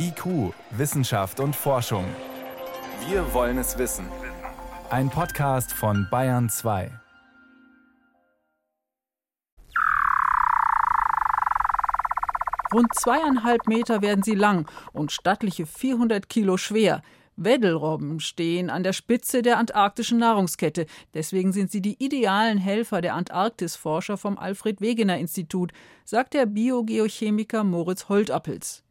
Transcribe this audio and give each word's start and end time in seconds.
IQ, 0.00 0.54
Wissenschaft 0.70 1.40
und 1.40 1.56
Forschung. 1.56 2.04
Wir 3.08 3.34
wollen 3.34 3.58
es 3.58 3.78
wissen. 3.78 4.06
Ein 4.90 5.10
Podcast 5.10 5.72
von 5.72 6.06
Bayern 6.08 6.48
2. 6.48 6.92
Rund 12.72 12.94
zweieinhalb 12.94 13.66
Meter 13.66 14.00
werden 14.00 14.22
sie 14.22 14.36
lang 14.36 14.70
und 14.92 15.10
stattliche 15.10 15.66
400 15.66 16.28
Kilo 16.28 16.58
schwer. 16.58 17.02
Weddelrobben 17.34 18.20
stehen 18.20 18.70
an 18.70 18.84
der 18.84 18.92
Spitze 18.92 19.42
der 19.42 19.58
antarktischen 19.58 20.18
Nahrungskette. 20.18 20.86
Deswegen 21.12 21.52
sind 21.52 21.72
sie 21.72 21.82
die 21.82 21.96
idealen 21.98 22.58
Helfer 22.58 23.00
der 23.00 23.14
Antarktisforscher 23.14 24.16
vom 24.16 24.38
Alfred 24.38 24.80
Wegener 24.80 25.18
Institut, 25.18 25.72
sagt 26.04 26.34
der 26.34 26.46
Biogeochemiker 26.46 27.64
Moritz 27.64 28.08
Holtappels. 28.08 28.84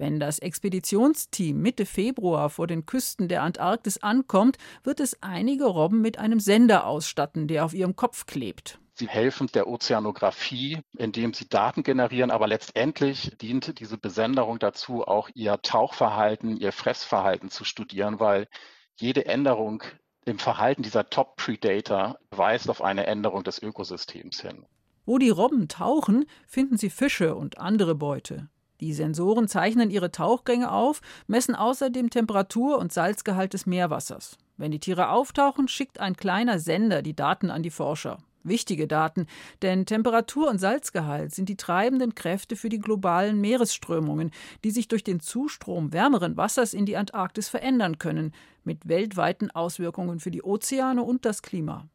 Wenn 0.00 0.18
das 0.18 0.38
Expeditionsteam 0.38 1.60
Mitte 1.60 1.84
Februar 1.84 2.48
vor 2.48 2.66
den 2.66 2.86
Küsten 2.86 3.28
der 3.28 3.42
Antarktis 3.42 3.98
ankommt, 4.02 4.56
wird 4.82 4.98
es 4.98 5.22
einige 5.22 5.66
Robben 5.66 6.00
mit 6.00 6.18
einem 6.18 6.40
Sender 6.40 6.86
ausstatten, 6.86 7.48
der 7.48 7.66
auf 7.66 7.74
ihrem 7.74 7.96
Kopf 7.96 8.24
klebt. 8.24 8.78
Sie 8.94 9.06
helfen 9.06 9.48
der 9.52 9.66
Ozeanographie, 9.68 10.78
indem 10.96 11.34
sie 11.34 11.50
Daten 11.50 11.82
generieren, 11.82 12.30
aber 12.30 12.46
letztendlich 12.46 13.36
dient 13.42 13.78
diese 13.78 13.98
Besenderung 13.98 14.58
dazu, 14.58 15.06
auch 15.06 15.28
ihr 15.34 15.60
Tauchverhalten, 15.60 16.56
ihr 16.56 16.72
Fressverhalten 16.72 17.50
zu 17.50 17.64
studieren, 17.64 18.20
weil 18.20 18.48
jede 18.96 19.26
Änderung 19.26 19.82
im 20.24 20.38
Verhalten 20.38 20.82
dieser 20.82 21.10
Top-Predator 21.10 22.16
weist 22.30 22.70
auf 22.70 22.80
eine 22.80 23.04
Änderung 23.06 23.44
des 23.44 23.62
Ökosystems 23.62 24.40
hin. 24.40 24.64
Wo 25.04 25.18
die 25.18 25.28
Robben 25.28 25.68
tauchen, 25.68 26.24
finden 26.46 26.78
sie 26.78 26.88
Fische 26.88 27.34
und 27.34 27.58
andere 27.58 27.94
Beute. 27.94 28.48
Die 28.80 28.94
Sensoren 28.94 29.46
zeichnen 29.46 29.90
ihre 29.90 30.10
Tauchgänge 30.10 30.72
auf, 30.72 31.02
messen 31.26 31.54
außerdem 31.54 32.08
Temperatur 32.08 32.78
und 32.78 32.92
Salzgehalt 32.92 33.52
des 33.52 33.66
Meerwassers. 33.66 34.38
Wenn 34.56 34.70
die 34.70 34.80
Tiere 34.80 35.10
auftauchen, 35.10 35.68
schickt 35.68 36.00
ein 36.00 36.16
kleiner 36.16 36.58
Sender 36.58 37.02
die 37.02 37.14
Daten 37.14 37.50
an 37.50 37.62
die 37.62 37.70
Forscher. 37.70 38.18
Wichtige 38.42 38.86
Daten, 38.86 39.26
denn 39.60 39.84
Temperatur 39.84 40.48
und 40.48 40.58
Salzgehalt 40.58 41.34
sind 41.34 41.50
die 41.50 41.58
treibenden 41.58 42.14
Kräfte 42.14 42.56
für 42.56 42.70
die 42.70 42.78
globalen 42.78 43.38
Meeresströmungen, 43.38 44.30
die 44.64 44.70
sich 44.70 44.88
durch 44.88 45.04
den 45.04 45.20
Zustrom 45.20 45.92
wärmeren 45.92 46.38
Wassers 46.38 46.72
in 46.72 46.86
die 46.86 46.96
Antarktis 46.96 47.50
verändern 47.50 47.98
können, 47.98 48.32
mit 48.64 48.88
weltweiten 48.88 49.50
Auswirkungen 49.50 50.20
für 50.20 50.30
die 50.30 50.42
Ozeane 50.42 51.02
und 51.02 51.26
das 51.26 51.42
Klima. 51.42 51.86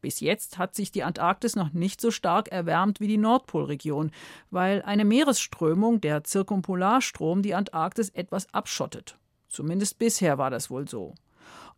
Bis 0.00 0.20
jetzt 0.20 0.58
hat 0.58 0.74
sich 0.74 0.92
die 0.92 1.02
Antarktis 1.02 1.56
noch 1.56 1.72
nicht 1.72 2.00
so 2.00 2.10
stark 2.10 2.48
erwärmt 2.48 3.00
wie 3.00 3.08
die 3.08 3.18
Nordpolregion, 3.18 4.12
weil 4.50 4.82
eine 4.82 5.04
Meeresströmung, 5.04 6.00
der 6.00 6.22
Zirkumpolarstrom, 6.22 7.42
die 7.42 7.54
Antarktis 7.54 8.10
etwas 8.10 8.52
abschottet. 8.54 9.18
Zumindest 9.48 9.98
bisher 9.98 10.38
war 10.38 10.50
das 10.50 10.70
wohl 10.70 10.88
so. 10.88 11.14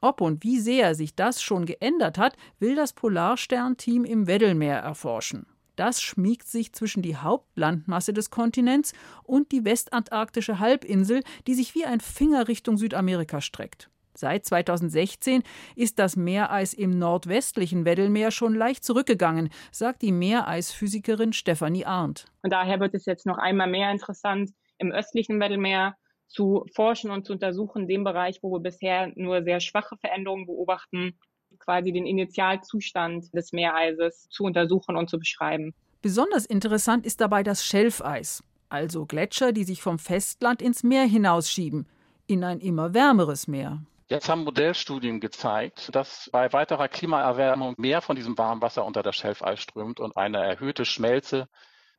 Ob 0.03 0.21
und 0.21 0.45
wie 0.45 0.59
sehr 0.59 0.95
sich 0.95 1.15
das 1.15 1.43
schon 1.43 1.67
geändert 1.67 2.19
hat, 2.19 2.37
will 2.59 2.75
das 2.75 2.93
Polarsternteam 2.93 4.05
im 4.05 4.27
Weddellmeer 4.27 4.79
erforschen. 4.79 5.47
Das 5.77 6.03
schmiegt 6.03 6.47
sich 6.47 6.75
zwischen 6.75 7.03
die 7.03 7.17
Hauptlandmasse 7.17 8.13
des 8.13 8.31
Kontinents 8.31 8.93
und 9.23 9.51
die 9.51 9.65
westantarktische 9.65 10.59
Halbinsel, 10.59 11.23
die 11.47 11.55
sich 11.55 11.75
wie 11.75 11.87
ein 11.87 12.01
Finger 12.01 12.48
Richtung 12.48 12.77
Südamerika 12.77 13.41
streckt. 13.41 13.89
Seit 14.21 14.45
2016 14.45 15.43
ist 15.77 15.99
das 15.99 16.15
Meereis 16.15 16.75
im 16.75 16.99
nordwestlichen 16.99 17.87
Weddellmeer 17.87 18.31
schon 18.31 18.55
leicht 18.55 18.85
zurückgegangen, 18.85 19.49
sagt 19.73 20.03
die 20.03 20.13
Meereisphysikerin 20.13 21.33
Stefanie 21.33 21.87
Arndt. 21.87 22.27
Und 22.43 22.53
daher 22.53 22.81
wird 22.81 22.95
es 22.95 23.07
jetzt 23.07 23.25
noch 23.25 23.39
einmal 23.39 23.71
mehr 23.71 23.91
interessant, 23.91 24.51
im 24.77 24.93
östlichen 24.93 25.41
Weddellmeer 25.41 25.97
zu 26.29 26.67
forschen 26.75 27.11
und 27.11 27.25
zu 27.25 27.33
untersuchen, 27.33 27.89
dem 27.89 28.05
Bereich, 28.05 28.41
wo 28.43 28.53
wir 28.53 28.61
bisher 28.61 29.11
nur 29.15 29.43
sehr 29.43 29.59
schwache 29.59 29.97
Veränderungen 29.97 30.45
beobachten, 30.45 31.19
quasi 31.59 31.91
den 31.91 32.05
Initialzustand 32.05 33.33
des 33.33 33.53
Meereises 33.53 34.29
zu 34.29 34.45
untersuchen 34.45 34.97
und 34.97 35.09
zu 35.09 35.19
beschreiben. 35.19 35.73
Besonders 36.03 36.45
interessant 36.45 37.07
ist 37.07 37.23
dabei 37.23 37.42
das 37.42 37.64
Schelfeis, 37.64 38.45
also 38.69 39.07
Gletscher, 39.07 39.53
die 39.53 39.64
sich 39.64 39.80
vom 39.80 39.98
Festland 39.98 40.61
ins 40.61 40.83
Meer 40.83 41.05
hinausschieben, 41.05 41.86
in 42.27 42.45
ein 42.45 42.61
immer 42.61 42.92
wärmeres 42.92 43.48
Meer. 43.48 43.83
Jetzt 44.11 44.29
haben 44.29 44.43
Modellstudien 44.43 45.21
gezeigt, 45.21 45.95
dass 45.95 46.29
bei 46.33 46.53
weiterer 46.53 46.89
Klimaerwärmung 46.89 47.77
mehr 47.79 48.03
von 48.03 48.17
diesem 48.17 48.37
warmen 48.37 48.61
Wasser 48.61 48.85
unter 48.85 49.05
das 49.05 49.15
Schelfeis 49.15 49.61
strömt 49.61 50.01
und 50.01 50.17
eine 50.17 50.39
erhöhte 50.45 50.85
Schmelze 50.85 51.48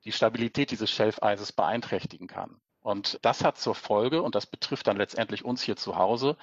die 0.04 0.12
Stabilität 0.12 0.72
dieses 0.72 0.92
Schelfeises 0.92 1.54
beeinträchtigen 1.54 2.28
kann. 2.28 2.60
Und 2.82 3.18
das 3.22 3.46
hat 3.46 3.58
zur 3.58 3.76
Folge, 3.76 4.24
und 4.24 4.36
das 4.36 4.46
betrifft 4.46 4.88
dann 4.88 4.98
letztendlich 4.98 5.46
uns 5.46 5.62
hier 5.62 5.78
zu 5.78 5.96
Hause, 5.96 6.36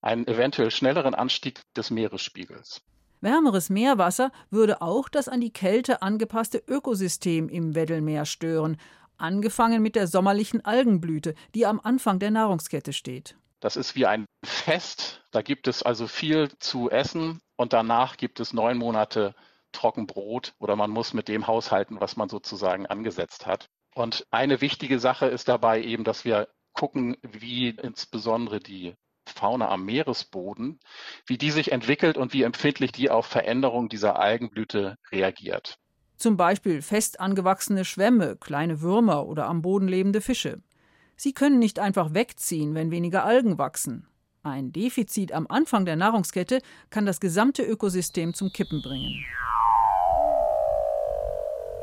einen 0.00 0.26
eventuell 0.26 0.70
schnelleren 0.70 1.14
Anstieg 1.14 1.60
des 1.74 1.90
Meeresspiegels. 1.90 2.80
Wärmeres 3.20 3.68
Meerwasser 3.68 4.32
würde 4.48 4.80
auch 4.80 5.10
das 5.10 5.28
an 5.28 5.42
die 5.42 5.52
Kälte 5.52 6.00
angepasste 6.00 6.62
Ökosystem 6.66 7.50
im 7.50 7.74
Weddellmeer 7.74 8.24
stören, 8.24 8.78
angefangen 9.18 9.82
mit 9.82 9.94
der 9.94 10.06
sommerlichen 10.06 10.64
Algenblüte, 10.64 11.34
die 11.54 11.66
am 11.66 11.80
Anfang 11.80 12.18
der 12.18 12.30
Nahrungskette 12.30 12.94
steht. 12.94 13.36
Das 13.62 13.76
ist 13.76 13.94
wie 13.94 14.06
ein 14.06 14.26
Fest. 14.44 15.22
Da 15.30 15.40
gibt 15.40 15.68
es 15.68 15.84
also 15.84 16.08
viel 16.08 16.50
zu 16.58 16.90
essen 16.90 17.40
und 17.56 17.72
danach 17.72 18.16
gibt 18.16 18.40
es 18.40 18.52
neun 18.52 18.76
Monate 18.76 19.36
Trockenbrot 19.70 20.52
oder 20.58 20.74
man 20.74 20.90
muss 20.90 21.14
mit 21.14 21.28
dem 21.28 21.46
haushalten, 21.46 22.00
was 22.00 22.16
man 22.16 22.28
sozusagen 22.28 22.86
angesetzt 22.86 23.46
hat. 23.46 23.68
Und 23.94 24.26
eine 24.32 24.60
wichtige 24.60 24.98
Sache 24.98 25.26
ist 25.26 25.46
dabei 25.46 25.80
eben, 25.80 26.02
dass 26.02 26.24
wir 26.24 26.48
gucken, 26.72 27.16
wie 27.22 27.68
insbesondere 27.68 28.58
die 28.58 28.96
Fauna 29.28 29.68
am 29.68 29.84
Meeresboden, 29.84 30.80
wie 31.26 31.38
die 31.38 31.52
sich 31.52 31.70
entwickelt 31.70 32.16
und 32.18 32.32
wie 32.32 32.42
empfindlich 32.42 32.90
die 32.90 33.10
auf 33.10 33.26
Veränderungen 33.26 33.88
dieser 33.88 34.18
Algenblüte 34.18 34.96
reagiert. 35.12 35.78
Zum 36.16 36.36
Beispiel 36.36 36.82
fest 36.82 37.20
angewachsene 37.20 37.84
Schwämme, 37.84 38.36
kleine 38.36 38.80
Würmer 38.80 39.24
oder 39.26 39.46
am 39.46 39.62
Boden 39.62 39.86
lebende 39.86 40.20
Fische. 40.20 40.62
Sie 41.16 41.32
können 41.32 41.58
nicht 41.58 41.78
einfach 41.78 42.14
wegziehen, 42.14 42.74
wenn 42.74 42.90
weniger 42.90 43.24
Algen 43.24 43.58
wachsen. 43.58 44.06
Ein 44.42 44.72
Defizit 44.72 45.32
am 45.32 45.46
Anfang 45.46 45.84
der 45.84 45.96
Nahrungskette 45.96 46.60
kann 46.90 47.06
das 47.06 47.20
gesamte 47.20 47.62
Ökosystem 47.62 48.34
zum 48.34 48.50
Kippen 48.50 48.82
bringen. 48.82 49.24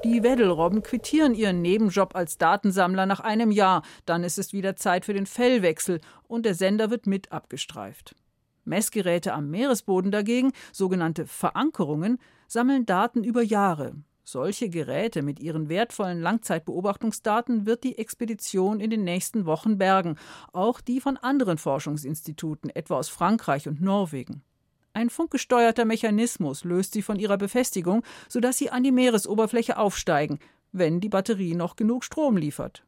Die 0.04 0.24
Weddelrobben 0.24 0.82
quittieren 0.82 1.36
ihren 1.36 1.62
Nebenjob 1.62 2.16
als 2.16 2.38
Datensammler 2.38 3.06
nach 3.06 3.20
einem 3.20 3.52
Jahr. 3.52 3.84
Dann 4.06 4.24
ist 4.24 4.38
es 4.38 4.54
wieder 4.54 4.76
Zeit 4.78 5.06
für 5.06 5.14
den 5.14 5.26
Fellwechsel 5.26 6.00
und 6.28 6.46
der 6.46 6.56
Sender 6.56 6.90
wird 6.90 7.06
mit 7.06 7.32
abgestreift. 7.32 8.16
Messgeräte 8.64 9.34
am 9.34 9.50
Meeresboden 9.50 10.12
dagegen, 10.12 10.54
sogenannte 10.72 11.28
Verankerungen, 11.28 12.20
sammeln 12.48 12.86
Daten 12.86 13.24
über 13.24 13.42
Jahre. 13.42 13.94
Solche 14.32 14.70
Geräte 14.70 15.24
mit 15.24 15.40
ihren 15.40 15.70
wertvollen 15.70 16.22
Langzeitbeobachtungsdaten 16.22 17.66
wird 17.66 17.84
die 17.84 17.98
Expedition 17.98 18.80
in 18.80 18.92
den 18.92 19.04
nächsten 19.04 19.48
Wochen 19.48 19.80
bergen, 19.80 20.18
auch 20.54 20.82
die 20.82 21.02
von 21.02 21.18
anderen 21.18 21.58
Forschungsinstituten, 21.58 22.70
etwa 22.70 22.98
aus 22.98 23.10
Frankreich 23.10 23.68
und 23.68 23.82
Norwegen. 23.82 24.44
Ein 24.94 25.10
funkgesteuerter 25.10 25.84
Mechanismus 25.84 26.64
löst 26.64 26.94
sie 26.94 27.02
von 27.02 27.18
ihrer 27.18 27.38
Befestigung, 27.38 28.04
sodass 28.28 28.60
sie 28.60 28.70
an 28.70 28.84
die 28.84 28.92
Meeresoberfläche 28.92 29.80
aufsteigen, 29.80 30.38
wenn 30.72 31.00
die 31.00 31.10
Batterie 31.10 31.56
noch 31.56 31.76
genug 31.76 32.04
Strom 32.04 32.38
liefert. 32.38 32.86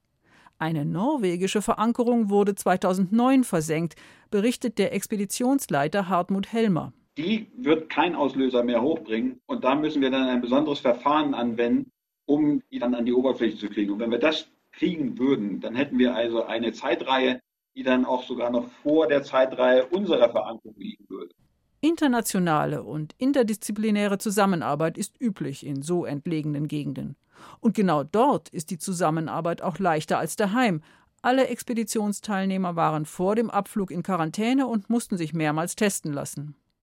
Eine 0.60 0.86
norwegische 0.86 1.64
Verankerung 1.64 2.30
wurde 2.30 2.54
2009 2.54 3.46
versenkt, 3.46 3.96
berichtet 4.30 4.78
der 4.78 4.94
Expeditionsleiter 4.94 6.08
Hartmut 6.08 6.54
Helmer 6.54 6.94
die 7.18 7.48
wird 7.56 7.90
kein 7.90 8.16
Auslöser 8.16 8.64
mehr 8.64 8.82
hochbringen. 8.82 9.42
Und 9.46 9.64
da 9.64 9.76
müssen 9.76 10.02
wir 10.02 10.12
dann 10.12 10.28
ein 10.28 10.42
besonderes 10.42 10.80
Verfahren 10.80 11.34
anwenden, 11.34 11.92
um 12.26 12.62
die 12.72 12.80
dann 12.80 12.96
an 12.96 13.06
die 13.06 13.14
Oberfläche 13.14 13.58
zu 13.58 13.70
kriegen. 13.70 13.92
Und 13.92 14.00
wenn 14.00 14.12
wir 14.12 14.20
das 14.20 14.50
kriegen 14.72 15.20
würden, 15.20 15.60
dann 15.60 15.76
hätten 15.76 16.00
wir 16.00 16.16
also 16.16 16.44
eine 16.44 16.72
Zeitreihe, 16.72 17.42
die 17.76 17.84
dann 17.84 18.06
auch 18.06 18.24
sogar 18.24 18.50
noch 18.50 18.68
vor 18.84 19.08
der 19.08 19.24
Zeitreihe 19.24 19.86
unserer 19.88 20.30
Verankerung 20.30 20.76
liegen 20.78 21.06
würde. 21.10 21.34
Internationale 21.82 22.84
und 22.84 23.16
interdisziplinäre 23.18 24.18
Zusammenarbeit 24.20 24.98
ist 24.98 25.20
üblich 25.20 25.66
in 25.66 25.82
so 25.82 26.06
entlegenen 26.06 26.68
Gegenden. 26.68 27.16
Und 27.60 27.76
genau 27.76 28.04
dort 28.04 28.50
ist 28.50 28.70
die 28.70 28.78
Zusammenarbeit 28.78 29.64
auch 29.64 29.80
leichter 29.80 30.20
als 30.20 30.36
daheim. 30.36 30.84
Alle 31.24 31.48
Expeditionsteilnehmer 31.48 32.76
waren 32.76 33.06
vor 33.06 33.36
dem 33.36 33.50
Abflug 33.50 33.90
in 33.90 34.04
Quarantäne 34.04 34.68
und 34.68 34.90
mussten 34.90 35.18
sich 35.18 35.34
mehrmals 35.34 35.76
testen 35.76 36.14
lassen. 36.14 36.56